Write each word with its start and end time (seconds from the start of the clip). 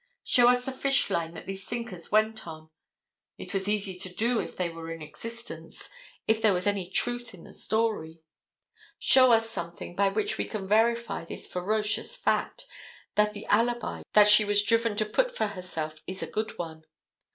Show 0.23 0.47
us 0.47 0.65
the 0.65 0.71
fish 0.71 1.11
line 1.11 1.35
that 1.35 1.45
these 1.45 1.63
sinkers 1.67 2.11
went 2.11 2.47
on. 2.47 2.71
It 3.37 3.53
was 3.53 3.67
easy 3.69 3.93
to 3.99 4.11
do 4.11 4.39
if 4.39 4.57
they 4.57 4.67
were 4.67 4.89
in 4.91 4.99
existence, 5.03 5.91
if 6.27 6.41
there 6.41 6.55
was 6.55 6.65
any 6.65 6.89
truth 6.89 7.35
in 7.35 7.43
the 7.43 7.53
story. 7.53 8.23
Show 8.97 9.31
us 9.31 9.47
something 9.47 9.95
by 9.95 10.09
which 10.09 10.39
we 10.39 10.45
can 10.45 10.67
verify 10.67 11.23
this 11.23 11.45
ferocious 11.45 12.15
fact, 12.15 12.65
that 13.13 13.33
the 13.33 13.45
alibi 13.45 14.01
she 14.27 14.43
was 14.43 14.63
driven 14.63 14.95
to 14.97 15.05
put 15.05 15.37
for 15.37 15.45
herself 15.45 16.01
is 16.07 16.23
a 16.23 16.31
good 16.31 16.57
one. 16.57 16.83